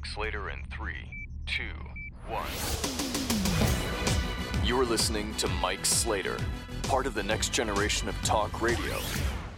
[0.00, 1.62] Mike Slater in three, two,
[2.26, 2.46] one.
[4.64, 6.38] You're listening to Mike Slater,
[6.84, 8.96] part of the next generation of talk radio,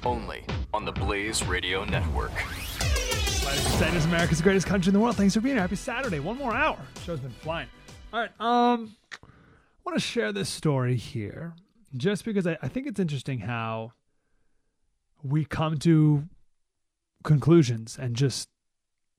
[0.04, 0.42] only
[0.74, 2.32] on the Blaze Radio Network.
[2.80, 5.14] Excited is America's greatest country in the world.
[5.14, 5.62] Thanks for being here.
[5.62, 6.18] Happy Saturday.
[6.18, 6.78] One more hour.
[7.04, 7.68] Show's been flying.
[8.12, 8.40] All right.
[8.40, 9.28] Um, I
[9.84, 11.54] want to share this story here
[11.96, 13.92] just because I, I think it's interesting how
[15.22, 16.24] we come to
[17.22, 18.48] conclusions and just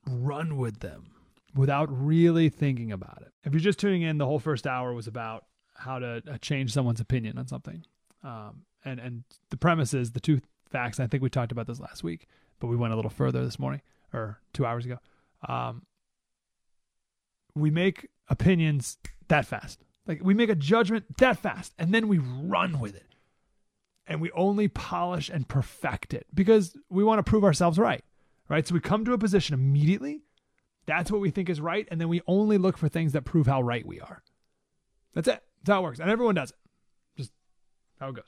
[0.06, 1.12] run with them
[1.56, 3.32] without really thinking about it.
[3.44, 6.72] If you're just tuning in, the whole first hour was about how to uh, change
[6.74, 7.86] someone's opinion on something.
[8.24, 11.00] Um, and, and the premise is the two facts.
[11.00, 12.28] I think we talked about this last week,
[12.60, 13.82] but we went a little further this morning
[14.14, 14.98] or two hours ago.
[15.48, 15.84] Um,
[17.56, 19.84] we make opinions that fast.
[20.08, 23.16] Like we make a judgment that fast and then we run with it.
[24.06, 28.04] And we only polish and perfect it because we want to prove ourselves right.
[28.50, 28.68] Right.
[28.68, 30.22] So we come to a position immediately.
[30.86, 31.88] That's what we think is right.
[31.90, 34.22] And then we only look for things that prove how right we are.
[35.14, 35.42] That's it.
[35.64, 36.00] That's how it works.
[36.00, 36.58] And everyone does it.
[37.18, 37.32] Just
[38.00, 38.26] how it goes.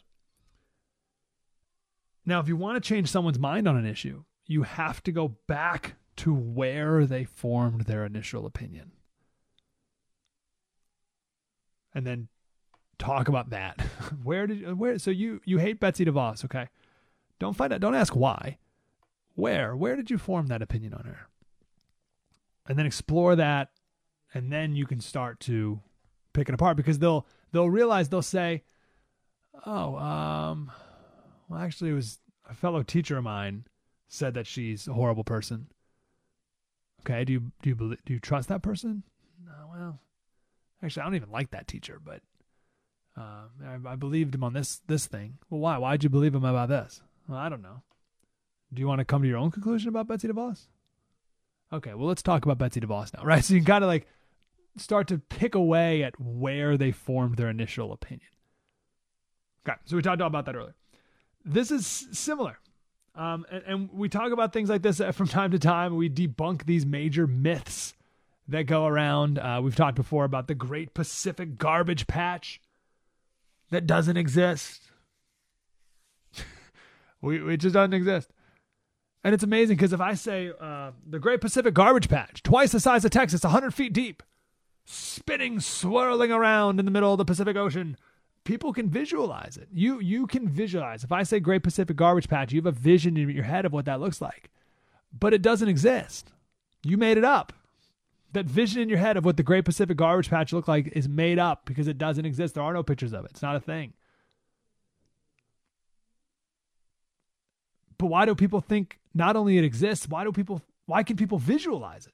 [2.25, 5.35] Now, if you want to change someone's mind on an issue, you have to go
[5.47, 8.91] back to where they formed their initial opinion.
[11.93, 12.29] And then
[12.97, 13.81] talk about that.
[14.23, 16.67] where did where so you you hate Betsy DeVos, okay?
[17.39, 18.57] Don't find out don't ask why.
[19.35, 19.75] Where?
[19.75, 21.27] Where did you form that opinion on her?
[22.67, 23.69] And then explore that
[24.35, 25.79] and then you can start to
[26.33, 28.63] pick it apart because they'll they'll realize they'll say,
[29.65, 30.71] "Oh, um
[31.47, 33.65] well actually it was a fellow teacher of mine
[34.07, 35.67] said that she's a horrible person."
[37.01, 39.03] Okay, do you do you do you trust that person?
[39.43, 39.99] No, well,
[40.83, 42.21] actually, I don't even like that teacher, but
[43.17, 45.37] uh, I, I believed him on this this thing.
[45.49, 45.77] Well, why?
[45.77, 47.01] Why'd you believe him about this?
[47.27, 47.83] Well, I don't know.
[48.73, 50.67] Do you want to come to your own conclusion about Betsy DeVos?
[51.73, 53.43] Okay, well, let's talk about Betsy DeVos now, right?
[53.43, 54.07] So you got to like
[54.77, 58.29] start to pick away at where they formed their initial opinion.
[59.67, 60.75] Okay, so we talked about that earlier.
[61.43, 62.59] This is similar.
[63.15, 65.95] Um, and, and we talk about things like this from time to time.
[65.95, 67.93] We debunk these major myths
[68.47, 69.39] that go around.
[69.39, 72.59] Uh, we've talked before about the Great Pacific Garbage Patch
[73.71, 74.81] that doesn't exist.
[77.21, 78.31] we, it just doesn't exist.
[79.25, 82.79] And it's amazing because if I say uh, the Great Pacific Garbage Patch, twice the
[82.79, 84.21] size of Texas, 100 feet deep,
[84.85, 87.97] spinning, swirling around in the middle of the Pacific Ocean,
[88.43, 89.67] people can visualize it.
[89.73, 91.03] You you can visualize.
[91.03, 93.73] If I say Great Pacific Garbage Patch, you have a vision in your head of
[93.73, 94.51] what that looks like.
[95.11, 96.31] But it doesn't exist.
[96.83, 97.51] You made it up.
[98.33, 101.09] That vision in your head of what the Great Pacific Garbage Patch looked like is
[101.09, 102.53] made up because it doesn't exist.
[102.53, 103.31] There are no pictures of it.
[103.31, 103.93] It's not a thing.
[107.97, 111.39] But why do people think not only it exists, why do people why can people
[111.39, 112.13] visualize it?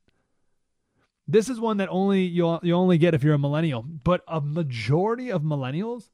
[1.28, 4.39] This is one that only you'll you only get if you're a millennial, but a
[4.39, 6.09] majority of millennials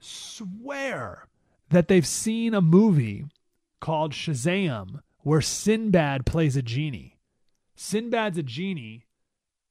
[0.00, 1.26] swear
[1.68, 3.24] that they've seen a movie
[3.80, 7.18] called Shazam where Sinbad plays a genie.
[7.74, 9.04] Sinbad's a genie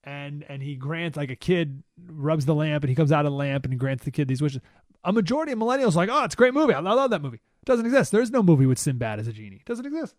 [0.03, 3.31] and and he grants like a kid rubs the lamp and he comes out of
[3.31, 4.61] the lamp and grants the kid these wishes.
[5.03, 6.73] A majority of millennials are like, "Oh, it's a great movie.
[6.73, 8.11] I love that movie." It doesn't exist.
[8.11, 9.57] There's no movie with Sinbad as a genie.
[9.57, 10.15] It doesn't exist.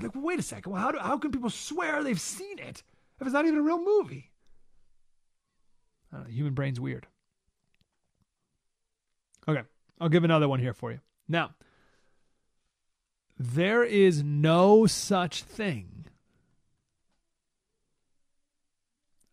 [0.00, 0.72] Like, wait a second.
[0.72, 2.82] Well, how do, how can people swear they've seen it
[3.20, 4.30] if it's not even a real movie?
[6.12, 6.32] I don't know.
[6.32, 7.06] Human brain's weird.
[9.46, 9.62] Okay,
[10.00, 11.00] I'll give another one here for you.
[11.26, 11.54] Now,
[13.38, 16.06] there is no such thing.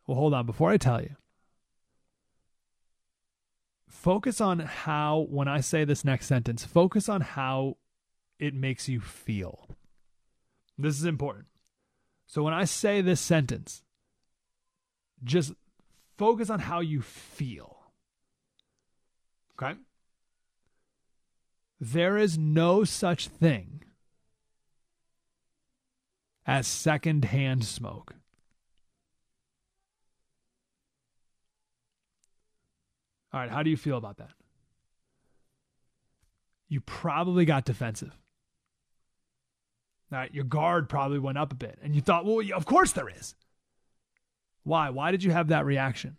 [0.08, 0.46] Well, hold on.
[0.46, 1.16] Before I tell you,
[3.88, 7.78] focus on how, when I say this next sentence, focus on how
[8.38, 9.65] it makes you feel.
[10.78, 11.46] This is important.
[12.28, 13.84] So when I say this sentence,
[15.24, 15.54] just
[16.18, 17.78] focus on how you feel.
[19.54, 19.80] Okay?
[21.80, 23.84] There is no such thing
[26.46, 28.16] as secondhand smoke.
[33.34, 34.32] All right, how do you feel about that?
[36.70, 38.18] You probably got defensive.
[40.12, 43.10] Right, your guard probably went up a bit, and you thought, well, of course there
[43.10, 43.36] is.
[44.64, 44.90] Why?
[44.90, 46.18] Why did you have that reaction?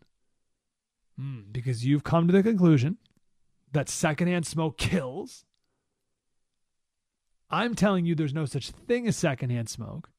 [1.17, 2.99] Hmm, because you've come to the conclusion
[3.73, 5.45] that secondhand smoke kills.
[7.49, 10.11] I'm telling you there's no such thing as secondhand smoke.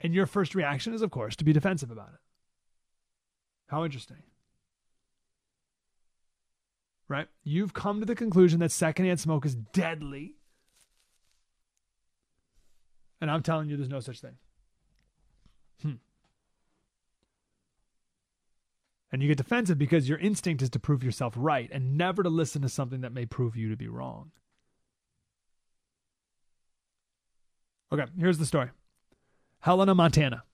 [0.00, 2.20] And your first reaction is, of course, to be defensive about it.
[3.68, 4.22] How interesting.
[7.08, 7.28] Right?
[7.42, 10.36] You've come to the conclusion that secondhand smoke is deadly.
[13.20, 14.36] And I'm telling you there's no such thing.
[15.82, 15.94] Hmm.
[19.12, 22.28] And you get defensive because your instinct is to prove yourself right and never to
[22.28, 24.30] listen to something that may prove you to be wrong.
[27.92, 28.70] Okay, here's the story
[29.60, 30.44] Helena, Montana,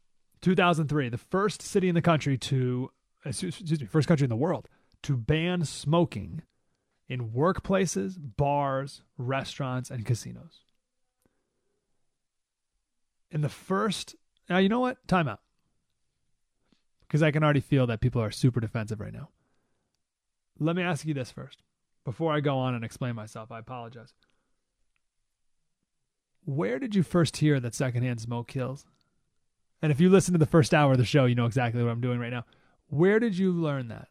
[0.41, 2.91] 2003, the first city in the country to,
[3.25, 4.69] excuse me, first country in the world
[5.03, 6.43] to ban smoking
[7.09, 10.66] in workplaces, bars, restaurants, and casinos.
[13.31, 14.15] In the first,
[14.49, 15.07] now you know what?
[15.09, 15.41] Time out
[17.07, 19.29] because I can already feel that people are super defensive right now.
[20.59, 21.63] Let me ask you this first
[22.05, 23.53] before I go on and explain myself.
[23.53, 24.13] I apologize.
[26.45, 28.87] Where did you first hear that secondhand smoke kills?
[29.83, 31.91] And if you listen to the first hour of the show, you know exactly what
[31.91, 32.45] I'm doing right now.
[32.89, 34.09] Where did you learn that?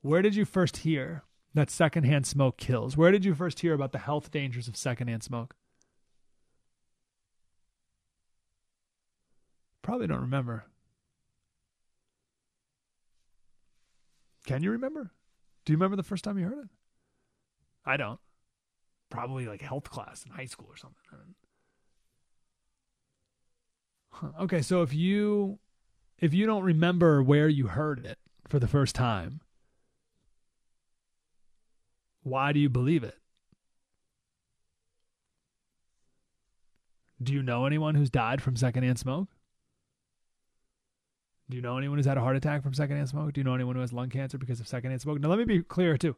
[0.00, 1.24] Where did you first hear
[1.54, 2.96] that secondhand smoke kills?
[2.96, 5.54] Where did you first hear about the health dangers of secondhand smoke?
[9.88, 10.66] Probably don't remember.
[14.44, 15.12] Can you remember?
[15.64, 16.70] Do you remember the first time you heard it?
[17.86, 18.20] I don't.
[19.08, 21.00] Probably like health class in high school or something.
[24.10, 24.28] Huh.
[24.42, 25.58] Okay, so if you
[26.18, 29.40] if you don't remember where you heard it for the first time,
[32.22, 33.16] why do you believe it?
[37.22, 39.28] Do you know anyone who's died from secondhand smoke?
[41.50, 43.32] Do you know anyone who's had a heart attack from secondhand smoke?
[43.32, 45.18] Do you know anyone who has lung cancer because of secondhand smoke?
[45.20, 46.14] Now, let me be clear too.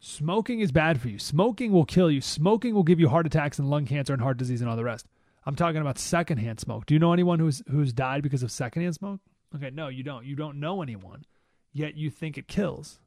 [0.00, 1.18] Smoking is bad for you.
[1.18, 2.20] Smoking will kill you.
[2.20, 4.84] Smoking will give you heart attacks and lung cancer and heart disease and all the
[4.84, 5.06] rest.
[5.46, 6.86] I'm talking about secondhand smoke.
[6.86, 9.20] Do you know anyone who's who's died because of secondhand smoke?
[9.56, 10.26] Okay, no, you don't.
[10.26, 11.24] You don't know anyone,
[11.72, 13.00] yet you think it kills.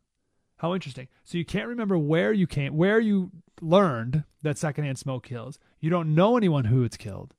[0.57, 1.07] How interesting.
[1.23, 3.31] So you can't remember where you came, where you
[3.61, 5.59] learned that secondhand smoke kills.
[5.79, 7.35] You don't know anyone who it's killed.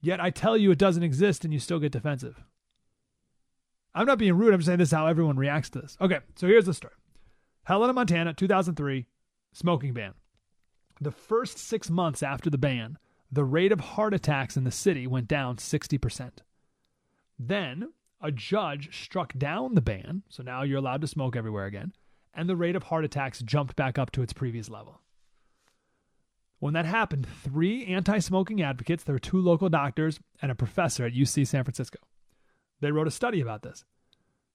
[0.00, 2.42] Yet I tell you it doesn't exist, and you still get defensive.
[3.98, 4.54] I'm not being rude.
[4.54, 5.96] I'm just saying this is how everyone reacts to this.
[6.00, 6.94] Okay, so here's the story
[7.64, 9.06] Helena, Montana, 2003,
[9.52, 10.14] smoking ban.
[11.00, 12.98] The first six months after the ban,
[13.32, 16.30] the rate of heart attacks in the city went down 60%.
[17.40, 21.92] Then a judge struck down the ban, so now you're allowed to smoke everywhere again,
[22.32, 25.00] and the rate of heart attacks jumped back up to its previous level.
[26.60, 31.04] When that happened, three anti smoking advocates, there were two local doctors, and a professor
[31.04, 31.98] at UC San Francisco,
[32.80, 33.84] they wrote a study about this.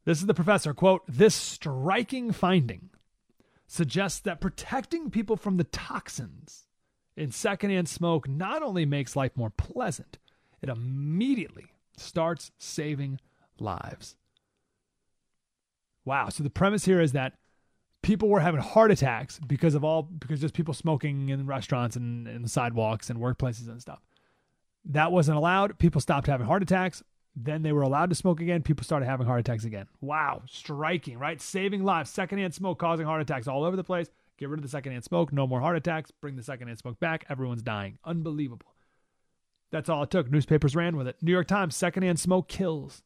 [0.05, 2.89] This is the professor, quote, this striking finding
[3.67, 6.65] suggests that protecting people from the toxins
[7.15, 10.17] in secondhand smoke not only makes life more pleasant,
[10.61, 13.19] it immediately starts saving
[13.59, 14.15] lives.
[16.05, 16.29] Wow.
[16.29, 17.33] So the premise here is that
[18.01, 22.27] people were having heart attacks because of all because just people smoking in restaurants and
[22.27, 24.01] in sidewalks and workplaces and stuff.
[24.85, 25.79] That wasn't allowed.
[25.79, 27.01] People stopped having heart attacks.
[27.35, 28.61] Then they were allowed to smoke again.
[28.61, 29.87] People started having heart attacks again.
[30.01, 31.41] Wow, striking, right?
[31.41, 32.09] Saving lives.
[32.09, 34.09] Secondhand smoke causing heart attacks all over the place.
[34.37, 35.33] Get rid of the secondhand smoke.
[35.33, 36.11] No more heart attacks.
[36.11, 37.25] Bring the secondhand smoke back.
[37.29, 37.97] Everyone's dying.
[38.03, 38.67] Unbelievable.
[39.71, 40.29] That's all it took.
[40.29, 41.15] Newspapers ran with it.
[41.21, 43.01] New York Times, secondhand smoke kills.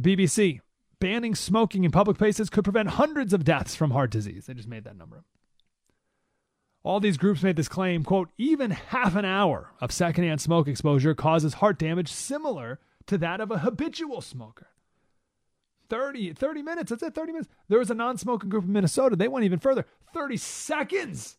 [0.00, 0.60] BBC,
[0.98, 4.46] banning smoking in public places could prevent hundreds of deaths from heart disease.
[4.46, 5.24] They just made that number up.
[6.84, 11.14] All these groups made this claim, quote, even half an hour of secondhand smoke exposure
[11.14, 14.68] causes heart damage similar to that of a habitual smoker.
[15.88, 17.50] 30, 30 minutes, that's it, 30 minutes.
[17.68, 19.86] There was a non smoking group in Minnesota, they went even further.
[20.12, 21.36] 30 seconds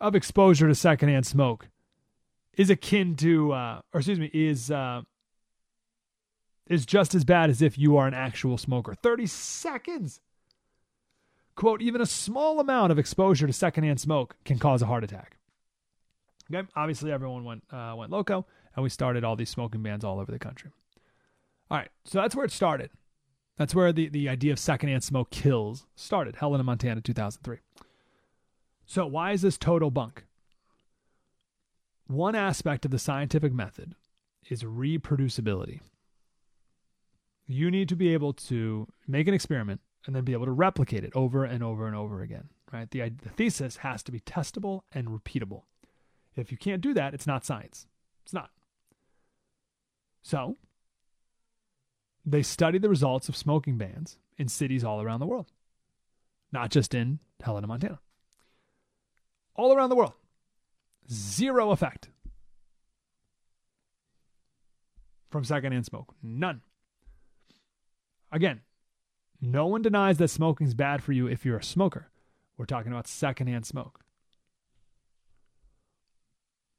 [0.00, 1.68] of exposure to secondhand smoke
[2.56, 5.02] is akin to, uh, or excuse me, is uh,
[6.66, 8.94] is just as bad as if you are an actual smoker.
[8.94, 10.20] 30 seconds.
[11.56, 15.38] Quote, even a small amount of exposure to secondhand smoke can cause a heart attack.
[16.54, 18.46] Okay, obviously everyone went uh, went loco,
[18.76, 20.70] and we started all these smoking bans all over the country.
[21.70, 22.90] All right, so that's where it started.
[23.56, 26.36] That's where the, the idea of secondhand smoke kills started.
[26.36, 27.58] Helena, Montana, 2003.
[28.84, 30.24] So why is this total bunk?
[32.06, 33.94] One aspect of the scientific method
[34.48, 35.80] is reproducibility.
[37.46, 41.04] You need to be able to make an experiment and then be able to replicate
[41.04, 42.90] it over and over and over again, right?
[42.90, 45.62] The, the thesis has to be testable and repeatable.
[46.36, 47.86] If you can't do that, it's not science.
[48.22, 48.50] It's not.
[50.22, 50.56] So,
[52.24, 55.46] they study the results of smoking bans in cities all around the world,
[56.52, 58.00] not just in Helena, Montana.
[59.54, 60.12] All around the world.
[61.10, 62.08] Zero effect
[65.30, 66.14] from secondhand smoke.
[66.22, 66.60] None.
[68.32, 68.60] Again,
[69.40, 72.10] no one denies that smoking is bad for you if you're a smoker.
[72.56, 74.00] We're talking about secondhand smoke.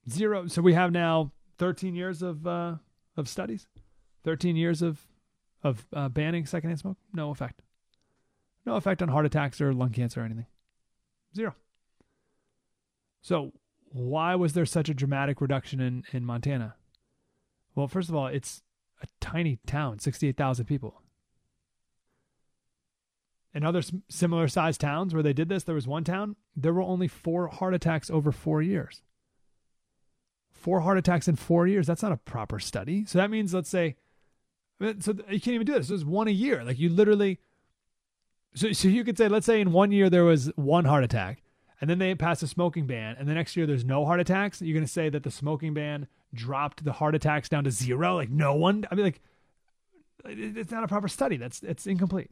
[0.10, 0.48] Zero.
[0.48, 2.76] So we have now 13 years of uh,
[3.16, 3.68] of studies,
[4.24, 5.06] 13 years of
[5.64, 6.98] of uh, banning secondhand smoke.
[7.14, 7.62] No effect.
[8.66, 10.46] No effect on heart attacks or lung cancer or anything.
[11.36, 11.56] Zero.
[13.22, 13.52] So
[13.92, 16.76] why was there such a dramatic reduction in in Montana?
[17.76, 18.64] Well, first of all, it's
[19.04, 21.04] a tiny town, 68,000 people.
[23.54, 26.82] In other similar sized towns where they did this, there was one town, there were
[26.82, 29.02] only four heart attacks over four years.
[30.52, 31.88] Four heart attacks in four years.
[31.88, 33.06] That's not a proper study.
[33.06, 33.96] So that means, let's say,
[34.82, 35.88] uh, so you can't even do this.
[35.88, 36.64] There's one a year.
[36.64, 37.40] Like you literally,
[38.54, 41.42] so, so you could say, let's say in one year there was one heart attack
[41.80, 44.62] and then they pass a smoking ban, and the next year there's no heart attacks,
[44.62, 48.16] you're going to say that the smoking ban dropped the heart attacks down to zero?
[48.16, 48.86] Like no one?
[48.92, 49.22] I mean, like
[50.26, 51.38] it's not a proper study.
[51.38, 52.32] That's it's incomplete.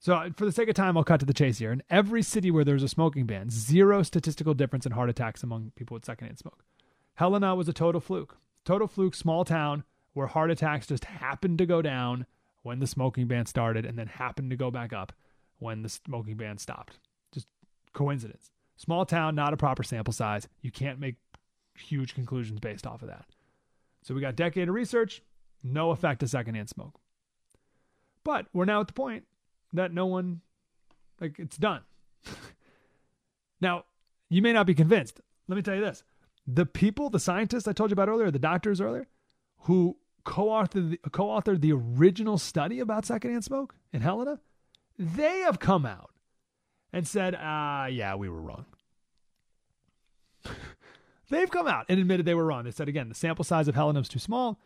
[0.00, 1.72] So, uh, for the sake of time, I'll cut to the chase here.
[1.72, 5.72] In every city where there's a smoking ban, zero statistical difference in heart attacks among
[5.74, 6.64] people with secondhand smoke.
[7.14, 8.36] Helena was a total fluke.
[8.64, 12.26] Total fluke, small town where heart attacks just happened to go down
[12.62, 15.12] when the smoking ban started and then happened to go back up
[15.58, 16.98] when the smoking ban stopped.
[17.32, 17.48] Just
[17.92, 18.50] coincidence.
[18.76, 20.46] Small town, not a proper sample size.
[20.60, 21.16] You can't make
[21.76, 23.26] huge conclusions based off of that.
[24.02, 25.22] So we got decade of research,
[25.64, 27.00] no effect of secondhand smoke.
[28.22, 29.24] But we're now at the point
[29.72, 30.40] that no one,
[31.20, 31.82] like, it's done.
[33.60, 33.84] now,
[34.28, 35.20] you may not be convinced.
[35.48, 36.02] Let me tell you this
[36.46, 39.06] the people, the scientists I told you about earlier, the doctors earlier,
[39.62, 44.40] who co-authored the, co-authored the original study about secondhand smoke in Helena,
[44.98, 46.10] they have come out
[46.92, 48.66] and said, "Ah, uh, yeah, we were wrong."
[51.30, 52.64] They've come out and admitted they were wrong.
[52.64, 54.58] They said again, the sample size of Helena was too small.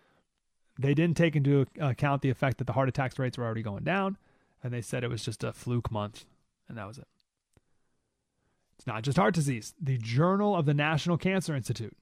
[0.79, 3.83] They didn't take into account the effect that the heart attacks rates were already going
[3.83, 4.17] down,
[4.63, 6.25] and they said it was just a fluke month,
[6.69, 7.09] and that was it.
[8.77, 9.75] It's not just heart disease.
[9.81, 11.97] The Journal of the National Cancer Institute,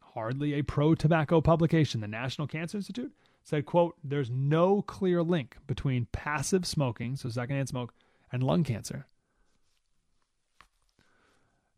[0.00, 6.06] hardly a pro-tobacco publication, the National Cancer Institute said, quote, there's no clear link between
[6.12, 7.92] passive smoking, so secondhand smoke,
[8.32, 9.06] and lung cancer.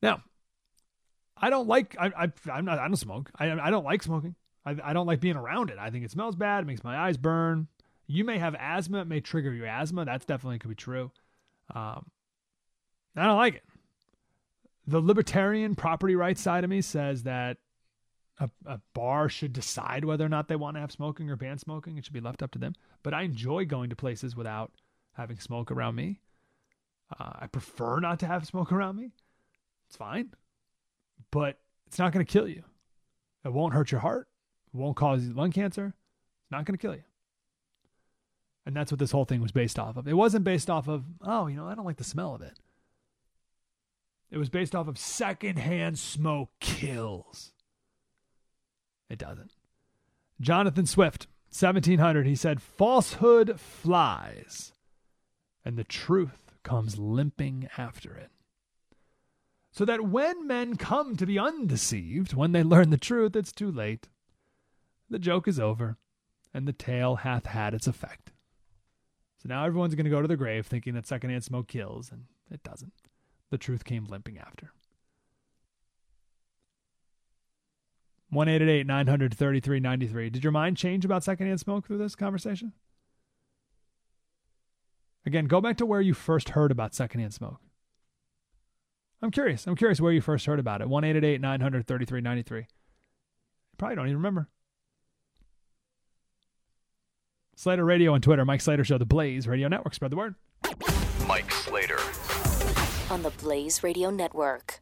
[0.00, 0.23] Now,
[1.37, 3.31] I don't like I, I I'm not I don't smoke.
[3.38, 4.37] I I don't like smoking.
[4.64, 5.78] I I don't like being around it.
[5.78, 6.62] I think it smells bad.
[6.62, 7.69] It makes my eyes burn.
[8.06, 9.02] You may have asthma.
[9.02, 10.04] It may trigger your asthma.
[10.04, 11.10] That's definitely could be true.
[11.75, 12.10] Um,
[13.16, 13.64] I don't like it.
[14.86, 17.56] The libertarian property rights side of me says that
[18.38, 21.58] a, a bar should decide whether or not they want to have smoking or ban
[21.58, 21.98] smoking.
[21.98, 22.75] It should be left up to them.
[23.02, 24.72] But I enjoy going to places without
[25.14, 26.20] having smoke around me.
[27.18, 29.12] Uh, I prefer not to have smoke around me.
[29.88, 30.30] It's fine
[31.30, 32.62] but it's not going to kill you.
[33.44, 34.28] It won't hurt your heart.
[34.72, 35.94] It won't cause lung cancer.
[36.42, 37.02] It's not going to kill you.
[38.66, 40.08] And that's what this whole thing was based off of.
[40.08, 42.58] It wasn't based off of, oh, you know, I don't like the smell of it.
[44.30, 47.52] It was based off of secondhand smoke kills.
[49.08, 49.52] It doesn't.
[50.40, 54.73] Jonathan Swift, 1700, he said, falsehood flies,
[55.64, 58.30] and the truth comes limping after it
[59.76, 63.70] so that when men come to be undeceived, when they learn the truth, it's too
[63.70, 64.08] late.
[65.11, 65.99] The joke is over,
[66.54, 68.32] and the tale hath had its effect.
[69.46, 72.24] So now everyone's going to go to their grave thinking that secondhand smoke kills, and
[72.50, 72.92] it doesn't.
[73.50, 74.72] The truth came limping after.
[78.30, 78.48] 1
[78.86, 80.30] 933 93.
[80.30, 82.72] Did your mind change about secondhand smoke through this conversation?
[85.24, 87.60] Again, go back to where you first heard about secondhand smoke.
[89.22, 89.68] I'm curious.
[89.68, 90.88] I'm curious where you first heard about it.
[90.88, 91.02] 1
[91.40, 92.66] 900 3393.
[93.78, 94.48] Probably don't even remember.
[97.58, 99.94] Slater Radio on Twitter, Mike Slater Show, The Blaze Radio Network.
[99.94, 100.34] Spread the word.
[101.26, 101.98] Mike Slater.
[103.10, 104.78] on the Blaze Radio Network.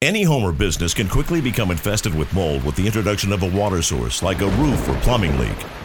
[0.00, 3.50] Any home or business can quickly become infested with mold with the introduction of a
[3.50, 5.56] water source, like a roof or plumbing leak.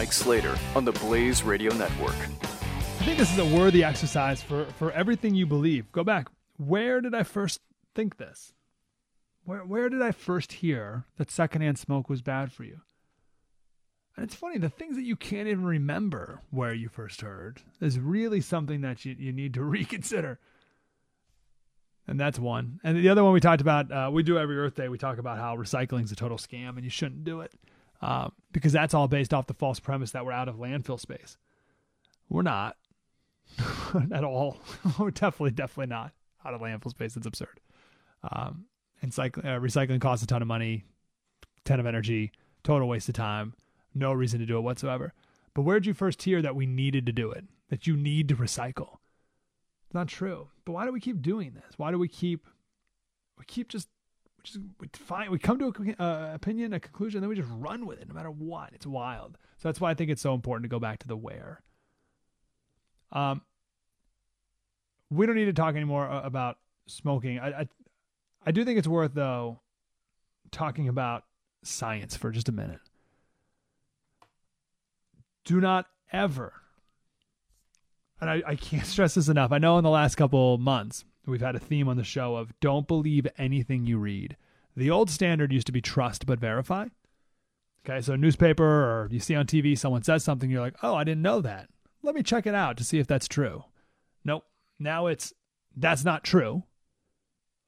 [0.00, 2.14] Mike Slater on the Blaze Radio Network.
[2.14, 5.92] I think this is a worthy exercise for, for everything you believe.
[5.92, 6.28] Go back.
[6.56, 7.60] Where did I first
[7.94, 8.54] think this?
[9.44, 12.80] Where, where did I first hear that secondhand smoke was bad for you?
[14.16, 18.00] And it's funny, the things that you can't even remember where you first heard is
[18.00, 20.38] really something that you, you need to reconsider.
[22.06, 22.80] And that's one.
[22.82, 25.18] And the other one we talked about, uh, we do every Earth Day, we talk
[25.18, 27.52] about how recycling is a total scam and you shouldn't do it
[28.00, 31.36] uh, because that's all based off the false premise that we're out of landfill space.
[32.28, 32.76] We're not
[34.12, 34.58] at all.
[34.98, 36.12] we're definitely, definitely not
[36.44, 37.16] out of landfill space.
[37.16, 37.60] It's absurd.
[38.22, 38.66] Um,
[39.02, 40.84] and uh, recycling costs a ton of money,
[41.64, 43.54] ton of energy, total waste of time,
[43.94, 45.12] no reason to do it whatsoever.
[45.54, 47.44] But where'd you first hear that we needed to do it?
[47.70, 48.98] That you need to recycle?
[49.86, 50.48] It's not true.
[50.64, 51.74] But why do we keep doing this?
[51.76, 52.46] Why do we keep
[53.38, 53.88] we keep just
[54.40, 57.36] we just we find we come to a uh, opinion, a conclusion, and then we
[57.36, 58.70] just run with it no matter what.
[58.72, 59.38] It's wild.
[59.58, 61.62] So that's why I think it's so important to go back to the where.
[63.12, 63.42] Um,
[65.10, 67.38] we don't need to talk anymore uh, about smoking.
[67.38, 67.68] I, I
[68.46, 69.60] I do think it's worth though
[70.50, 71.24] talking about
[71.62, 72.80] science for just a minute.
[75.44, 76.52] Do not ever,
[78.20, 79.52] and I, I can't stress this enough.
[79.52, 82.52] I know in the last couple months we've had a theme on the show of
[82.60, 84.36] don't believe anything you read.
[84.76, 86.86] The old standard used to be trust but verify.
[87.84, 91.04] Okay, so newspaper or you see on TV someone says something, you're like, oh, I
[91.04, 91.68] didn't know that.
[92.02, 93.64] Let me check it out to see if that's true.
[94.24, 94.44] Nope.
[94.78, 95.32] Now it's
[95.76, 96.64] that's not true.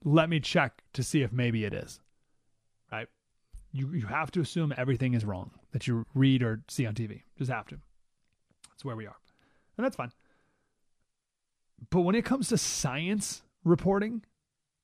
[0.04, 2.00] Let me check to see if maybe it is.
[2.90, 3.08] Right?
[3.72, 7.22] You you have to assume everything is wrong that you read or see on TV.
[7.38, 7.78] Just have to.
[8.70, 9.16] That's where we are.
[9.76, 10.12] And that's fine.
[11.92, 14.24] But when it comes to science reporting,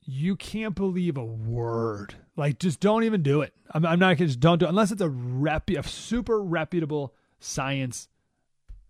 [0.03, 2.17] you can't believe a word.
[2.37, 3.55] Like, just don't even do it.
[3.71, 8.09] I'm, I'm not just don't do it unless it's a rep, a super reputable science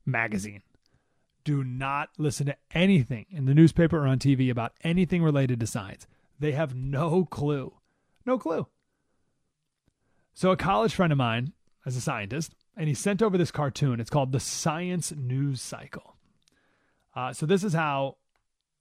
[0.04, 0.62] magazine.
[1.44, 5.68] Do not listen to anything in the newspaper or on TV about anything related to
[5.68, 6.08] science.
[6.40, 7.72] They have no clue.
[8.26, 8.66] No clue.
[10.34, 11.52] So, a college friend of mine
[11.86, 14.00] is a scientist, and he sent over this cartoon.
[14.00, 16.16] It's called the Science News Cycle.
[17.14, 18.16] Uh, so, this is how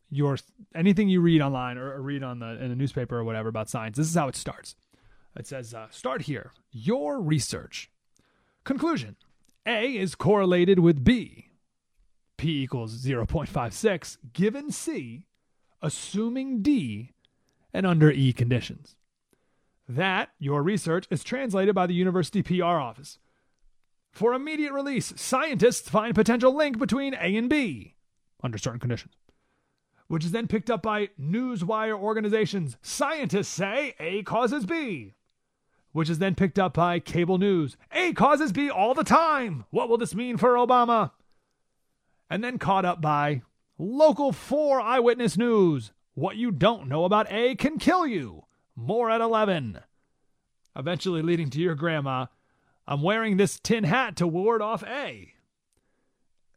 [0.10, 0.38] your
[0.76, 3.70] anything you read online or, or read on the in a newspaper or whatever about
[3.70, 3.98] science.
[3.98, 4.76] This is how it starts.
[5.36, 6.52] It says, uh, "Start here.
[6.72, 7.90] Your research.
[8.64, 9.16] Conclusion:
[9.66, 11.48] A is correlated with B.
[12.38, 15.26] P equals 0.56 given C,
[15.82, 17.14] assuming D,
[17.74, 18.96] and under E conditions.
[19.90, 23.20] That, your research, is translated by the university PR office.
[24.12, 27.96] For immediate release, scientists find potential link between A and B,
[28.42, 29.14] under certain conditions.
[30.08, 32.78] Which is then picked up by newswire organizations.
[32.82, 35.16] Scientists say A causes B.
[35.92, 37.76] Which is then picked up by cable news.
[37.92, 39.66] A causes B all the time.
[39.70, 41.12] What will this mean for Obama?
[42.30, 43.42] and then caught up by
[43.78, 45.92] Local 4 Eyewitness News.
[46.14, 48.46] What you don't know about A can kill you.
[48.76, 49.80] More at 11.
[50.76, 52.28] Eventually leading to your grandma,
[52.88, 55.34] I'm wearing this tin hat to ward off A.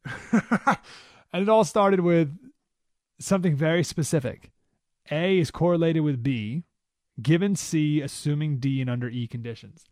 [1.33, 2.37] and it all started with
[3.19, 4.51] something very specific.
[5.11, 6.64] A is correlated with B,
[7.21, 9.85] given C, assuming D and under E conditions.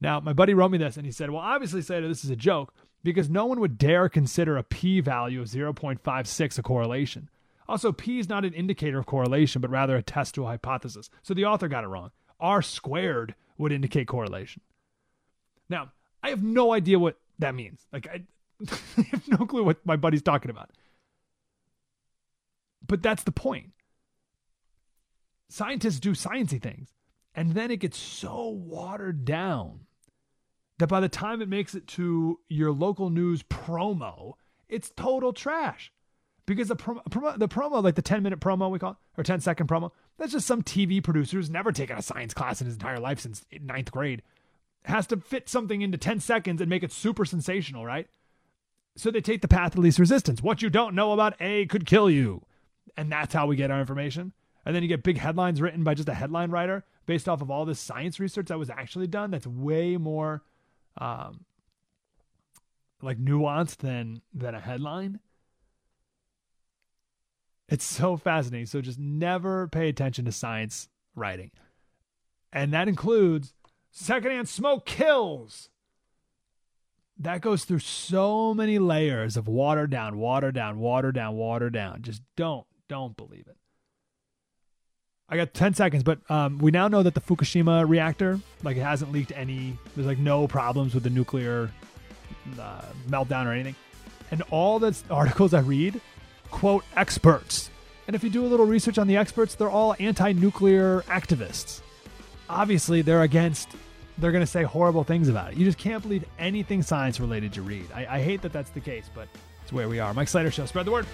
[0.00, 2.36] Now, my buddy wrote me this and he said, Well, obviously, Slater, this is a
[2.36, 7.28] joke because no one would dare consider a p value of 0.56 a correlation.
[7.68, 11.08] Also, p is not an indicator of correlation, but rather a test to a hypothesis.
[11.22, 12.10] So the author got it wrong.
[12.40, 14.62] R squared would indicate correlation.
[15.68, 17.86] Now, I have no idea what that means.
[17.92, 18.22] Like, I,
[18.98, 20.70] I have no clue what my buddy's talking about.
[22.86, 23.72] But that's the point.
[25.48, 26.90] Scientists do sciencey things,
[27.34, 29.80] and then it gets so watered down
[30.78, 34.32] that by the time it makes it to your local news promo,
[34.68, 35.92] it's total trash.
[36.46, 39.22] Because the promo, promo, the promo, like the 10 minute promo we call it, or
[39.22, 42.66] 10 second promo, that's just some TV producer who's never taken a science class in
[42.66, 44.22] his entire life since ninth grade,
[44.84, 48.08] has to fit something into 10 seconds and make it super sensational, right?
[48.96, 50.42] So they take the path of least resistance.
[50.42, 52.44] What you don't know about A could kill you.
[52.96, 54.32] And that's how we get our information.
[54.64, 57.50] And then you get big headlines written by just a headline writer based off of
[57.50, 59.30] all this science research that was actually done.
[59.30, 60.42] That's way more
[60.98, 61.44] um,
[63.00, 65.20] like nuanced than than a headline.
[67.68, 68.66] It's so fascinating.
[68.66, 71.50] So just never pay attention to science writing.
[72.52, 73.54] And that includes
[73.90, 75.70] secondhand smoke kills.
[77.22, 82.02] That goes through so many layers of water down, water down, water down, water down.
[82.02, 83.56] Just don't, don't believe it.
[85.28, 88.82] I got 10 seconds, but um, we now know that the Fukushima reactor, like it
[88.82, 91.70] hasn't leaked any, there's like no problems with the nuclear
[92.60, 93.76] uh, meltdown or anything.
[94.32, 96.00] And all the articles I read
[96.50, 97.70] quote experts.
[98.08, 101.82] And if you do a little research on the experts, they're all anti nuclear activists.
[102.48, 103.68] Obviously, they're against,
[104.18, 105.58] they're going to say horrible things about it.
[105.58, 107.86] You just can't believe anything science related you read.
[107.94, 109.28] I, I hate that that's the case, but
[109.62, 110.12] it's where we are.
[110.14, 110.66] Mike Slater Show.
[110.66, 111.06] Spread the word.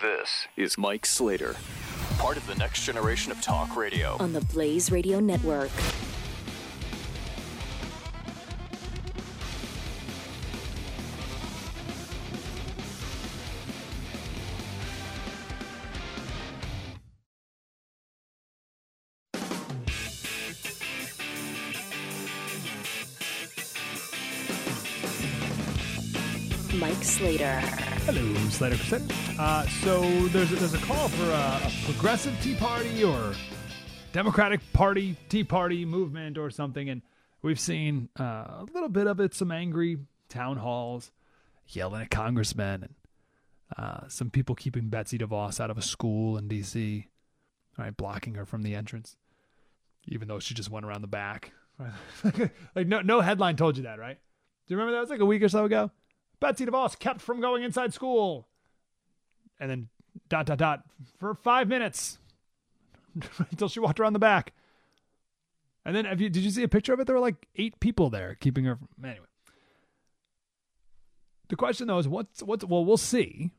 [0.00, 1.54] This is Mike Slater,
[2.18, 4.16] part of the next generation of talk radio.
[4.18, 5.70] on the Blaze Radio Network.
[27.32, 27.60] Slater.
[28.04, 29.00] Hello, Slater.
[29.38, 33.32] Uh, so there's a, there's a call for a, a progressive Tea Party or
[34.12, 37.00] Democratic Party Tea Party movement or something, and
[37.40, 39.32] we've seen uh, a little bit of it.
[39.32, 39.96] Some angry
[40.28, 41.10] town halls
[41.68, 42.94] yelling at congressmen, and
[43.78, 47.06] uh, some people keeping Betsy DeVos out of a school in D.C.
[47.78, 49.16] Right, blocking her from the entrance,
[50.06, 51.52] even though she just went around the back.
[52.76, 54.18] like no no headline told you that, right?
[54.66, 55.90] Do you remember that It was like a week or so ago?
[56.42, 58.48] Betsy DeVos kept from going inside school.
[59.60, 59.88] And then
[60.28, 60.82] dot dot dot
[61.18, 62.18] for five minutes
[63.50, 64.52] until she walked around the back.
[65.84, 67.06] And then, have you did you see a picture of it?
[67.06, 68.76] There were like eight people there keeping her.
[68.76, 69.26] From, anyway,
[71.48, 73.52] the question though is what's what's well we'll see.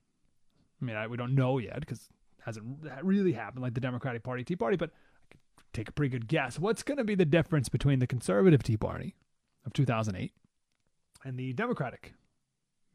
[0.81, 2.65] I mean, I, we don't know yet because it hasn't
[3.01, 5.39] really happened like the Democratic Party Tea Party, but I could
[5.73, 6.59] take a pretty good guess.
[6.59, 9.15] What's going to be the difference between the conservative Tea Party
[9.65, 10.33] of 2008
[11.23, 12.13] and the Democratic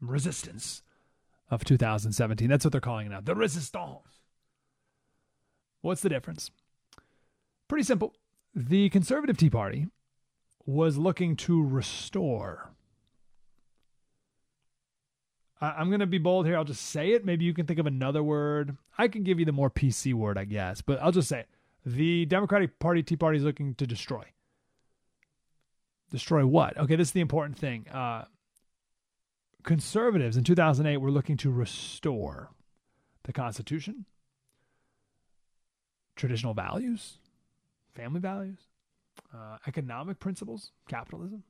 [0.01, 0.81] resistance
[1.49, 2.47] of 2017.
[2.49, 3.21] That's what they're calling it now.
[3.21, 4.19] The resistance.
[5.81, 6.51] What's the difference?
[7.67, 8.13] Pretty simple.
[8.55, 9.87] The conservative Tea Party
[10.65, 12.71] was looking to restore.
[15.61, 16.55] I- I'm going to be bold here.
[16.57, 17.25] I'll just say it.
[17.25, 18.77] Maybe you can think of another word.
[18.97, 21.49] I can give you the more PC word, I guess, but I'll just say it.
[21.85, 24.23] The Democratic Party Tea Party is looking to destroy.
[26.11, 26.77] Destroy what?
[26.77, 27.87] Okay, this is the important thing.
[27.87, 28.25] Uh,
[29.69, 32.49] conservatives in 2008 were looking to restore
[33.25, 34.03] the Constitution,
[36.15, 37.19] traditional values,
[37.93, 38.57] family values,
[39.31, 41.43] uh, economic principles, capitalism.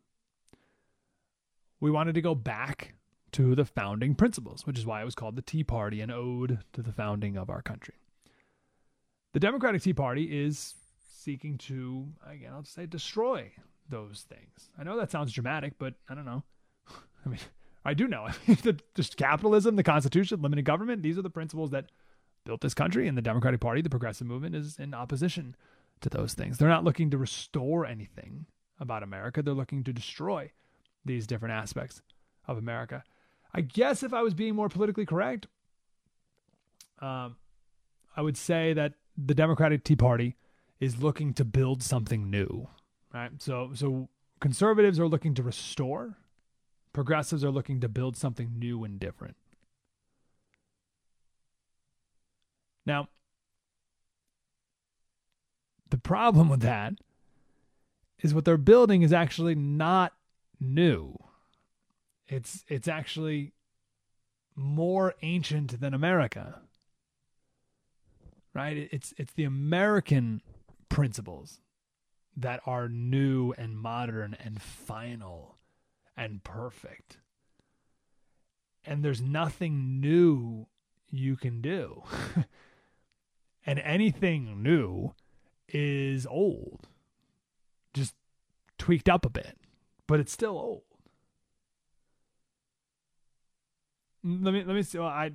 [1.79, 2.95] We wanted to go back
[3.31, 6.59] to the founding principles, which is why it was called the Tea Party, an ode
[6.73, 7.95] to the founding of our country.
[9.31, 10.73] The Democratic Tea Party is
[11.09, 13.53] seeking to, again, I'll say, destroy
[13.87, 14.71] those things.
[14.77, 16.43] I know that sounds dramatic, but I don't know.
[17.25, 17.39] I mean,
[17.85, 18.27] I do know.
[18.95, 21.85] just capitalism, the Constitution, limited government, these are the principles that
[22.45, 23.07] built this country.
[23.07, 25.55] And the Democratic Party, the progressive movement, is in opposition
[26.01, 26.57] to those things.
[26.57, 28.45] They're not looking to restore anything
[28.79, 30.51] about America, they're looking to destroy
[31.03, 32.01] these different aspects
[32.47, 33.03] of America.
[33.53, 35.47] I guess if I was being more politically correct,
[37.01, 37.35] um,
[38.15, 40.35] I would say that the Democratic Tea Party
[40.79, 42.67] is looking to build something new,
[43.13, 43.31] right?
[43.39, 44.07] So, so
[44.39, 46.17] conservatives are looking to restore
[46.93, 49.35] progressives are looking to build something new and different.
[52.85, 53.09] Now,
[55.89, 56.93] the problem with that
[58.19, 60.13] is what they're building is actually not
[60.59, 61.17] new.
[62.27, 63.53] It's it's actually
[64.55, 66.61] more ancient than America.
[68.53, 68.89] Right?
[68.91, 70.41] It's it's the American
[70.89, 71.59] principles
[72.35, 75.58] that are new and modern and final
[76.19, 77.17] and perfect.
[78.85, 80.67] And there's nothing new
[81.09, 82.03] you can do.
[83.65, 85.13] and anything new
[85.69, 86.87] is old,
[87.93, 88.15] just
[88.77, 89.57] tweaked up a bit,
[90.07, 90.83] but it's still old.
[94.21, 94.97] Let me let me see.
[94.97, 95.31] Well, I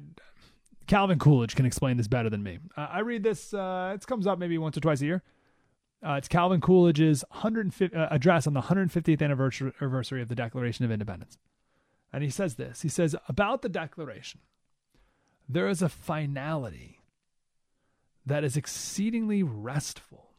[0.87, 2.59] Calvin Coolidge can explain this better than me.
[2.77, 3.55] Uh, I read this.
[3.55, 5.23] Uh, it comes up maybe once or twice a year.
[6.05, 10.85] Uh, it's Calvin Coolidge's 150, uh, address on the 150th anniversary, anniversary of the Declaration
[10.85, 11.38] of Independence.
[12.12, 14.40] And he says this He says, About the Declaration,
[15.49, 17.01] there is a finality
[18.27, 20.33] that is exceedingly restful.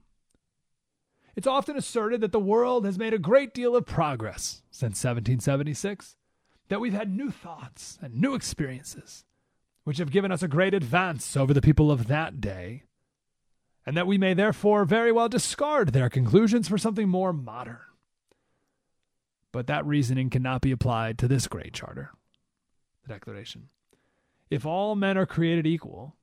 [1.36, 6.15] It's often asserted that the world has made a great deal of progress since 1776,
[6.69, 9.25] that we've had new thoughts and new experiences,
[9.84, 12.84] which have given us a great advance over the people of that day
[13.85, 17.77] and that we may therefore very well discard their conclusions for something more modern.
[19.51, 22.11] But that reasoning cannot be applied to this great charter,
[23.03, 23.69] the Declaration.
[24.49, 26.15] If all men are created equal,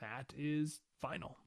[0.00, 1.38] that is final.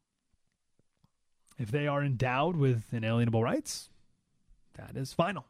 [1.60, 3.90] If they are endowed with inalienable rights,
[4.74, 5.46] that is final.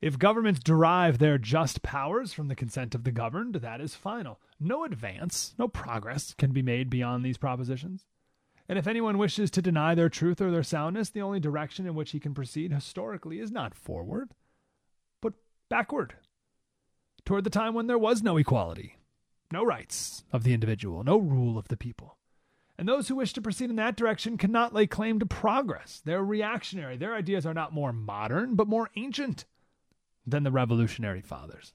[0.00, 4.40] If governments derive their just powers from the consent of the governed, that is final.
[4.58, 8.06] No advance, no progress can be made beyond these propositions.
[8.68, 11.94] And if anyone wishes to deny their truth or their soundness, the only direction in
[11.94, 14.30] which he can proceed historically is not forward,
[15.20, 15.34] but
[15.68, 16.14] backward,
[17.24, 18.96] toward the time when there was no equality,
[19.52, 22.16] no rights of the individual, no rule of the people.
[22.78, 26.00] And those who wish to proceed in that direction cannot lay claim to progress.
[26.04, 26.96] They're reactionary.
[26.96, 29.44] Their ideas are not more modern, but more ancient
[30.26, 31.74] than the revolutionary fathers.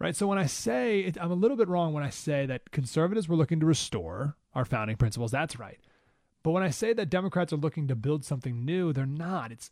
[0.00, 0.16] Right?
[0.16, 3.28] So when I say it, I'm a little bit wrong when I say that conservatives
[3.28, 5.30] were looking to restore our founding principles.
[5.30, 5.78] That's right.
[6.42, 9.52] But when I say that Democrats are looking to build something new, they're not.
[9.52, 9.70] It's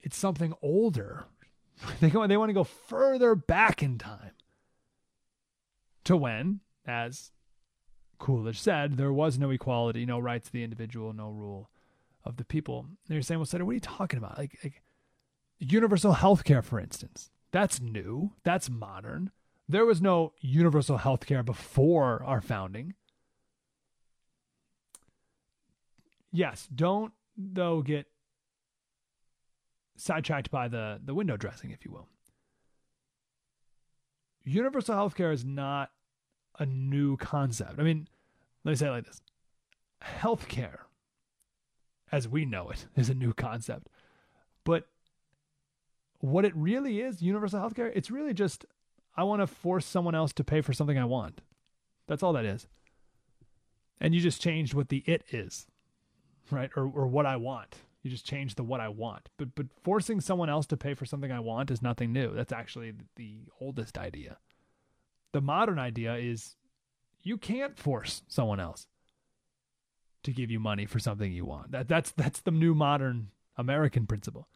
[0.00, 1.26] it's something older.
[2.00, 4.30] They go, they want to go further back in time
[6.04, 7.32] to when, as
[8.18, 11.68] Coolidge said, there was no equality, no rights of the individual, no rule
[12.24, 12.86] of the people.
[13.06, 14.38] And you're saying, well, Senator, what are you talking about?
[14.38, 14.82] Like, like
[15.58, 17.30] universal health care, for instance.
[17.52, 18.32] That's new.
[18.42, 19.30] That's modern.
[19.68, 22.94] There was no universal health care before our founding.
[26.30, 28.06] Yes, don't though get
[29.96, 32.08] sidetracked by the, the window dressing, if you will.
[34.44, 35.90] Universal health care is not
[36.58, 37.78] a new concept.
[37.78, 38.08] I mean,
[38.64, 39.20] let me say it like this
[40.02, 40.78] healthcare,
[42.12, 43.88] as we know it, is a new concept.
[44.64, 44.86] But
[46.20, 48.64] what it really is, universal healthcare, it's really just
[49.16, 51.40] I want to force someone else to pay for something I want.
[52.06, 52.66] That's all that is.
[54.00, 55.66] And you just changed what the it is,
[56.50, 56.70] right?
[56.76, 57.76] Or, or what I want.
[58.02, 59.30] You just changed the what I want.
[59.36, 62.34] But but forcing someone else to pay for something I want is nothing new.
[62.34, 64.36] That's actually the oldest idea.
[65.32, 66.54] The modern idea is
[67.22, 68.86] you can't force someone else
[70.22, 71.72] to give you money for something you want.
[71.72, 74.46] That that's that's the new modern American principle.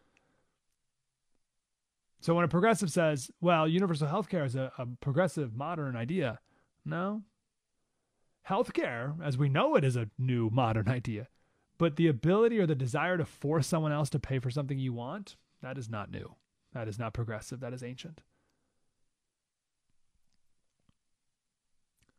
[2.21, 6.39] So when a progressive says, well, universal health care is a, a progressive modern idea,
[6.85, 7.23] no.
[8.47, 11.27] Healthcare, as we know it, is a new modern idea.
[11.79, 14.93] But the ability or the desire to force someone else to pay for something you
[14.93, 16.35] want, that is not new.
[16.73, 17.59] That is not progressive.
[17.59, 18.21] That is ancient.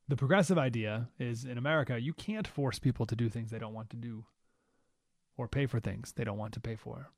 [0.09, 3.73] The progressive idea is in America, you can't force people to do things they don't
[3.73, 4.25] want to do
[5.37, 7.13] or pay for things they don't want to pay for.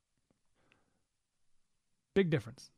[2.14, 2.70] Big difference.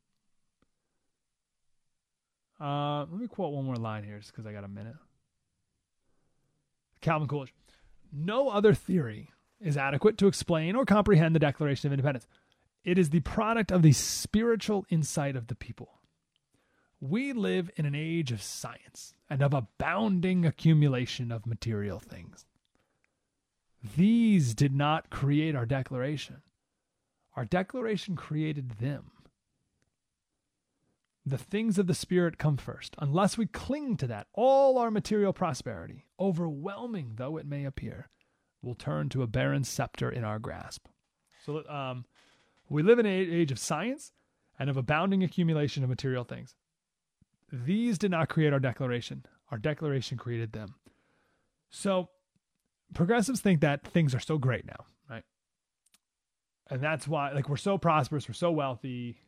[2.61, 4.97] Uh, let me quote one more line here just because I got a minute.
[7.03, 7.55] Calvin Coolidge.
[8.13, 12.27] No other theory is adequate to explain or comprehend the Declaration of Independence.
[12.83, 16.01] It is the product of the spiritual insight of the people.
[17.01, 22.47] We live in an age of science and of abounding accumulation of material things.
[23.97, 26.43] These did not create our declaration.
[27.35, 29.11] Our declaration created them.
[31.29, 32.95] The things of the Spirit come first.
[33.01, 38.09] Unless we cling to that, all our material prosperity, overwhelming though it may appear,
[38.63, 40.87] will turn to a barren scepter in our grasp.
[41.45, 42.05] So um,
[42.69, 44.13] we live in an age of science
[44.57, 46.55] and of abounding accumulation of material things.
[47.53, 49.27] These did not create our declaration.
[49.51, 50.77] Our declaration created them.
[51.71, 52.09] So
[52.95, 55.25] progressives think that things are so great now, right?
[56.71, 59.19] And that's why, like, we're so prosperous, we're so wealthy,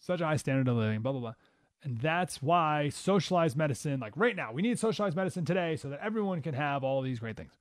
[0.00, 1.34] such a high standard of living, blah, blah, blah.
[1.82, 6.00] And that's why socialized medicine, like right now, we need socialized medicine today so that
[6.02, 7.52] everyone can have all these great things.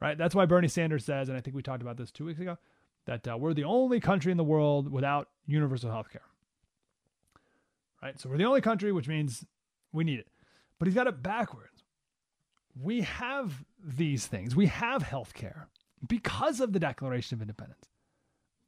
[0.00, 0.18] Right?
[0.18, 2.58] That's why Bernie Sanders says, and I think we talked about this two weeks ago,
[3.06, 6.22] that uh, we're the only country in the world without universal health care.
[8.02, 8.18] Right?
[8.20, 9.44] So we're the only country, which means
[9.92, 10.28] we need it.
[10.78, 11.84] But he's got it backwards.
[12.80, 15.68] We have these things, we have health care
[16.08, 17.88] because of the Declaration of Independence,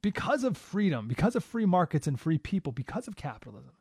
[0.05, 3.71] because of freedom, because of free markets and free people, because of capitalism.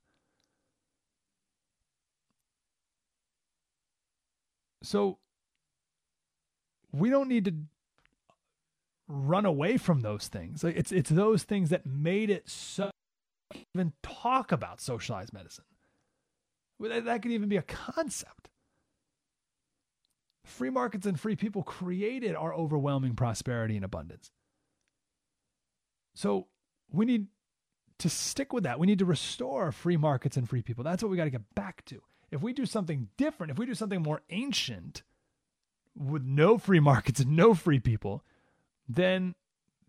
[4.83, 5.19] So
[6.93, 7.55] we don't need to
[9.07, 10.65] run away from those things.
[10.65, 12.91] It's it's those things that made it so
[13.75, 15.67] even talk about socialized medicine.
[16.81, 18.49] That could even be a concept.
[20.47, 24.31] Free markets and free people created our overwhelming prosperity and abundance.
[26.15, 26.47] So
[26.91, 27.27] we need
[27.99, 28.79] to stick with that.
[28.79, 30.85] We need to restore free markets and free people.
[30.85, 32.01] That's what we got to get back to.
[32.31, 35.03] If we do something different, if we do something more ancient
[35.97, 38.25] with no free markets and no free people,
[38.89, 39.35] then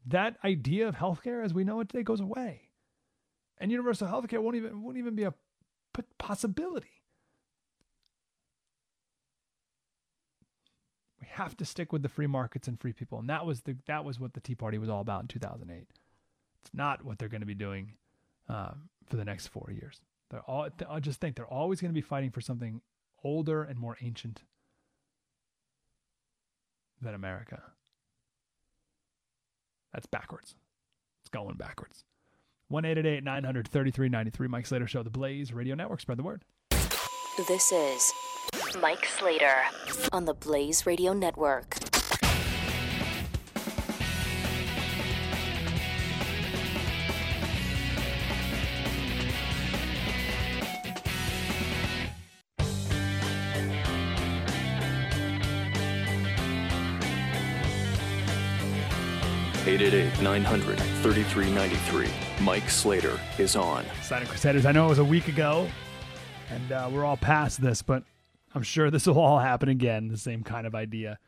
[0.06, 2.70] that idea of healthcare as we know it today goes away.
[3.58, 5.34] And universal healthcare won't even won't even be a
[6.18, 7.02] possibility.
[11.22, 13.78] We have to stick with the free markets and free people, and that was the
[13.88, 15.88] that was what the Tea Party was all about in 2008.
[16.66, 17.94] It's not what they're going to be doing
[18.50, 18.72] uh,
[19.06, 20.02] for the next four years.
[20.32, 20.68] They're all.
[20.90, 22.82] I just think they're always going to be fighting for something
[23.24, 24.42] older and more ancient
[27.02, 27.62] than America.
[29.94, 30.56] That's backwards.
[31.22, 32.04] It's going backwards.
[32.70, 32.84] 1
[33.24, 34.48] 900 3393.
[34.48, 36.02] Mike Slater Show, The Blaze Radio Network.
[36.02, 36.44] Spread the word.
[37.48, 38.12] This is
[38.82, 39.56] Mike Slater
[40.12, 41.95] on the Blaze Radio Network.
[59.76, 62.46] 888 900 3393.
[62.46, 63.84] Mike Slater is on.
[64.02, 65.68] Silent Crusaders, I know it was a week ago,
[66.50, 68.04] and uh, we're all past this, but
[68.54, 70.08] I'm sure this will all happen again.
[70.08, 71.20] The same kind of idea.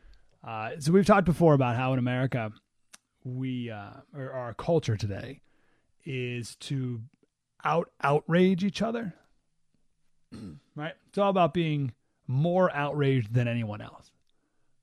[0.42, 2.50] Uh, so we've talked before about how in America,
[3.22, 5.42] we uh, or our culture today
[6.06, 7.02] is to
[7.66, 9.12] out outrage each other.
[10.74, 10.94] right?
[11.10, 11.92] It's all about being
[12.26, 14.10] more outraged than anyone else.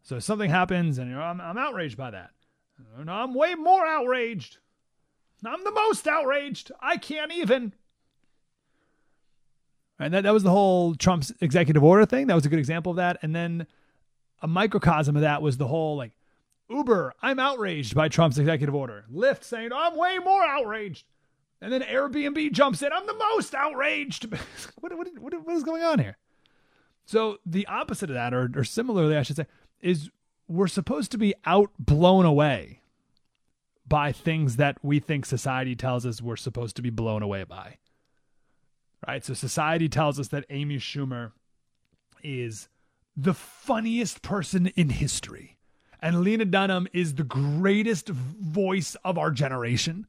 [0.03, 2.29] So something happens, and you know, I'm, I'm outraged by that.
[2.97, 4.57] And I'm way more outraged.
[5.45, 6.71] I'm the most outraged.
[6.79, 7.73] I can't even.
[9.99, 12.27] And that, that was the whole Trump's executive order thing.
[12.27, 13.17] That was a good example of that.
[13.21, 13.67] And then
[14.41, 16.11] a microcosm of that was the whole like
[16.69, 19.05] Uber, I'm outraged by Trump's executive order.
[19.13, 21.05] Lyft saying, I'm way more outraged.
[21.61, 24.25] And then Airbnb jumps in, I'm the most outraged.
[24.79, 26.17] what, what, what, what is going on here?
[27.05, 29.45] So the opposite of that, or, or similarly, I should say,
[29.79, 30.09] is
[30.47, 32.81] we're supposed to be out blown away
[33.87, 37.77] by things that we think society tells us we're supposed to be blown away by.
[39.07, 39.23] Right?
[39.23, 41.31] So society tells us that Amy Schumer
[42.23, 42.69] is
[43.15, 45.57] the funniest person in history.
[46.01, 50.07] And Lena Dunham is the greatest voice of our generation.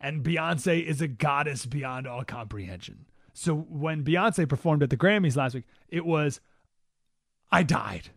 [0.00, 3.06] And Beyonce is a goddess beyond all comprehension.
[3.32, 6.40] So when Beyonce performed at the Grammys last week, it was,
[7.50, 8.10] I died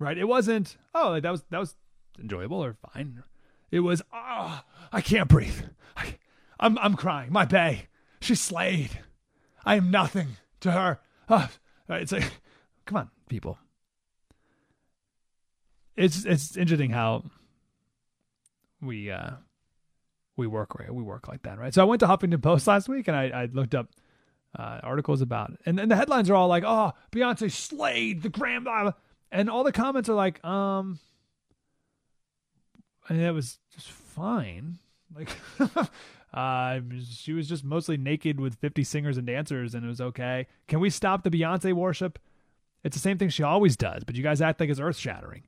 [0.00, 0.18] right?
[0.18, 1.76] It wasn't oh like that was that was
[2.18, 3.22] enjoyable or fine.
[3.70, 5.60] It was oh, I can't breathe.
[5.96, 6.16] I,
[6.58, 7.32] I'm I'm crying.
[7.32, 7.86] My bay,
[8.20, 8.98] she's slayed.
[9.64, 10.98] I am nothing to her.
[11.28, 11.48] Oh,
[11.88, 12.32] it's like
[12.86, 13.58] come on, people.
[15.96, 17.24] It's it's interesting how
[18.82, 19.32] we uh
[20.36, 21.72] we work right we work like that, right?
[21.72, 23.88] So I went to Huffington Post last week and I, I looked up
[24.58, 28.28] uh, articles about it, and and the headlines are all like, "Oh, Beyonce slayed the
[28.28, 28.66] grand."
[29.32, 30.98] And all the comments are like, um,
[33.08, 34.78] and it was just fine.
[35.14, 35.30] Like,
[36.34, 40.46] uh, she was just mostly naked with 50 singers and dancers, and it was okay.
[40.68, 42.18] Can we stop the Beyonce worship?
[42.82, 45.42] It's the same thing she always does, but you guys act like it's earth shattering.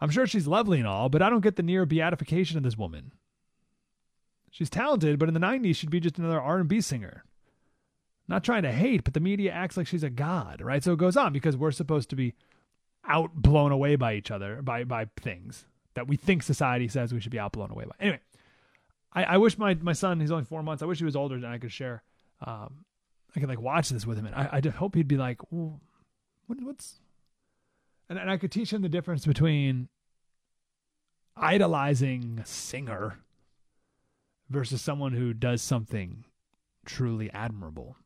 [0.00, 2.76] I'm sure she's lovely and all, but I don't get the near beatification of this
[2.76, 3.12] woman.
[4.50, 7.24] She's talented, but in the 90s she'd be just another R&B singer.
[8.28, 10.82] Not trying to hate, but the media acts like she's a god, right?
[10.82, 12.34] So it goes on because we're supposed to be
[13.06, 17.20] out blown away by each other by by things that we think society says we
[17.20, 17.94] should be out blown away by.
[18.00, 18.20] Anyway,
[19.12, 20.82] I, I wish my my son he's only four months.
[20.82, 22.02] I wish he was older and I could share.
[22.44, 22.84] Um,
[23.34, 25.78] I could like watch this with him, and I I hope he'd be like, what,
[26.60, 27.00] what's,
[28.08, 29.88] and and I could teach him the difference between
[31.36, 33.18] idolizing a singer
[34.48, 36.24] versus someone who does something
[36.84, 37.96] truly admirable.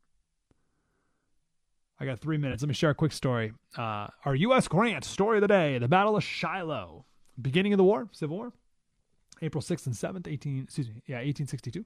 [2.01, 2.63] I got three minutes.
[2.63, 3.53] Let me share a quick story.
[3.77, 4.67] Uh, our U.S.
[4.69, 7.05] Grant story of the day: the Battle of Shiloh,
[7.41, 8.53] beginning of the war, Civil War,
[9.43, 10.65] April sixth and seventh, eighteen.
[10.65, 11.85] Excuse me, yeah, eighteen sixty-two.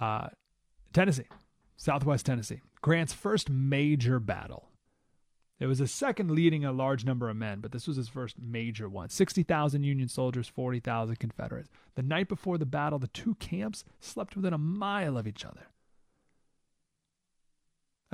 [0.00, 0.28] Uh,
[0.94, 1.26] Tennessee,
[1.76, 2.60] Southwest Tennessee.
[2.80, 4.70] Grant's first major battle.
[5.60, 8.36] It was a second leading a large number of men, but this was his first
[8.40, 9.08] major one.
[9.08, 11.70] 60,000 Union soldiers, 40,000 Confederates.
[11.94, 15.68] The night before the battle, the two camps slept within a mile of each other.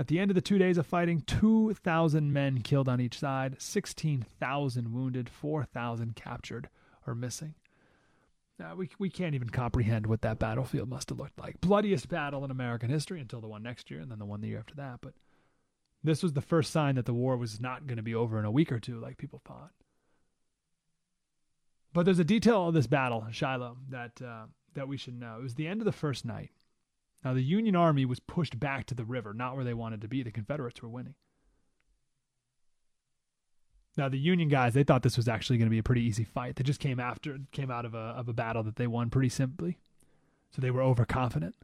[0.01, 3.61] At the end of the two days of fighting, 2,000 men killed on each side,
[3.61, 6.71] 16,000 wounded, 4,000 captured
[7.07, 7.55] or missing.
[8.75, 11.61] We, we can't even comprehend what that battlefield must have looked like.
[11.61, 14.49] Bloodiest battle in American history until the one next year and then the one the
[14.49, 15.01] year after that.
[15.03, 15.13] But
[16.03, 18.47] this was the first sign that the war was not going to be over in
[18.47, 19.73] a week or two like people thought.
[21.93, 25.37] But there's a detail of this battle, Shiloh, that, uh, that we should know.
[25.41, 26.53] It was the end of the first night.
[27.25, 30.09] Now, the Union Army was pushed back to the river, not where they wanted to
[30.09, 30.23] be.
[30.23, 31.15] The Confederates were winning.
[33.97, 36.25] Now, the Union guys, they thought this was actually going to be a pretty easy
[36.25, 36.57] fight.
[36.57, 39.29] They just came after, came out of a, of a battle that they won pretty
[39.29, 39.79] simply.
[40.51, 41.55] So they were overconfident.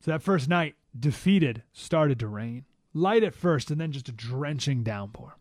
[0.00, 2.64] So that first night, defeated, started to rain.
[2.94, 5.36] Light at first, and then just a drenching downpour.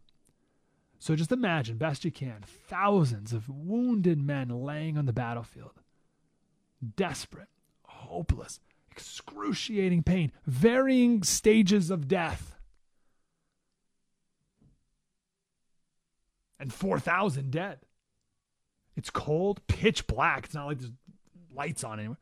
[1.00, 5.80] So just imagine, best you can, thousands of wounded men laying on the battlefield.
[6.98, 7.48] Desperate,
[7.84, 8.60] hopeless,
[8.92, 12.56] excruciating pain, varying stages of death.
[16.60, 17.80] And 4,000 dead.
[18.96, 20.46] It's cold, pitch black.
[20.46, 20.92] It's not like there's
[21.56, 22.18] lights on anywhere.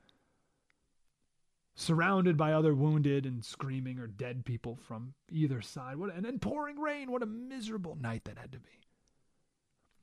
[1.76, 5.98] Surrounded by other wounded and screaming or dead people from either side.
[5.98, 7.12] What, and then pouring rain.
[7.12, 8.70] What a miserable night that had to be.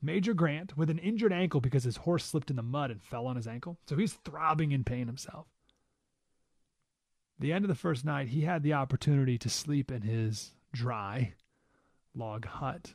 [0.03, 3.27] Major Grant, with an injured ankle because his horse slipped in the mud and fell
[3.27, 5.47] on his ankle, so he's throbbing in pain himself
[7.39, 11.35] the end of the first night, he had the opportunity to sleep in his dry
[12.15, 12.95] log hut.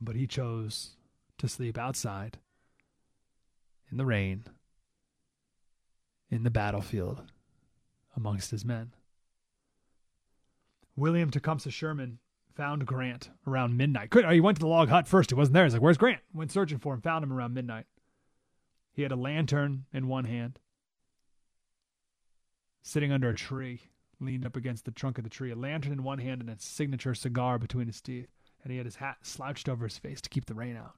[0.00, 0.96] But he chose
[1.38, 2.38] to sleep outside
[3.90, 4.44] in the rain,
[6.30, 7.22] in the battlefield,
[8.16, 8.92] amongst his men.
[10.96, 12.18] William Tecumseh Sherman
[12.54, 14.12] found Grant around midnight.
[14.30, 15.30] He went to the log hut first.
[15.30, 15.64] He wasn't there.
[15.64, 16.20] He's like, Where's Grant?
[16.32, 17.86] Went searching for him, found him around midnight.
[18.92, 20.60] He had a lantern in one hand
[22.84, 23.80] sitting under a tree,
[24.20, 26.56] leaned up against the trunk of the tree, a lantern in one hand and a
[26.58, 28.28] signature cigar between his teeth,
[28.62, 30.94] and he had his hat slouched over his face to keep the rain out.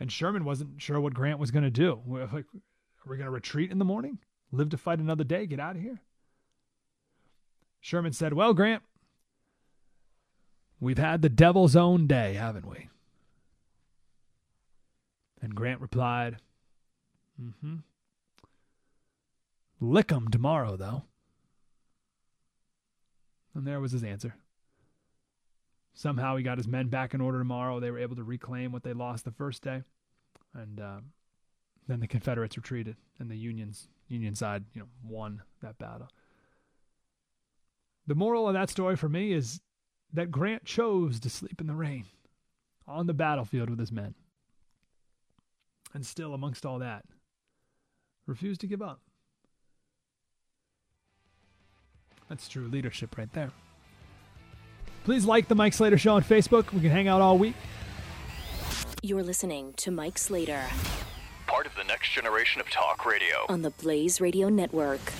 [0.00, 2.00] And Sherman wasn't sure what Grant was going to do.
[2.06, 2.46] Like,
[3.06, 4.18] are we going to retreat in the morning?
[4.50, 5.46] Live to fight another day?
[5.46, 6.00] Get out of here?
[7.80, 8.82] Sherman said, Well, Grant,
[10.80, 12.88] we've had the devil's own day, haven't we?
[15.42, 16.38] And Grant replied,
[17.40, 17.76] Mm hmm.
[19.84, 21.04] Lick 'em tomorrow, though.
[23.54, 24.34] And there was his answer.
[25.92, 27.78] Somehow he got his men back in order tomorrow.
[27.78, 29.82] They were able to reclaim what they lost the first day,
[30.54, 31.00] and uh,
[31.86, 36.08] then the Confederates retreated, and the Unions Union side, you know, won that battle.
[38.06, 39.60] The moral of that story for me is
[40.12, 42.06] that Grant chose to sleep in the rain
[42.86, 44.14] on the battlefield with his men,
[45.92, 47.04] and still, amongst all that,
[48.26, 49.03] refused to give up.
[52.28, 53.50] That's true leadership right there.
[55.04, 56.72] Please like the Mike Slater Show on Facebook.
[56.72, 57.54] We can hang out all week.
[59.02, 60.62] You're listening to Mike Slater
[61.46, 63.44] Part of the next generation of talk radio.
[63.50, 65.12] on the Blaze Radio Network.